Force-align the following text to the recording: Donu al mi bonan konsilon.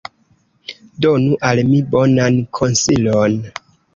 Donu 1.05 1.35
al 1.51 1.61
mi 1.67 1.83
bonan 1.91 2.41
konsilon. 2.61 3.39